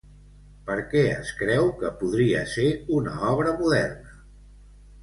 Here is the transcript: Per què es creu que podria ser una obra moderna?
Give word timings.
Per 0.69 0.77
què 0.93 1.03
es 1.17 1.29
creu 1.41 1.69
que 1.83 1.93
podria 2.01 2.43
ser 2.55 2.67
una 3.03 3.15
obra 3.35 3.57
moderna? 3.63 4.19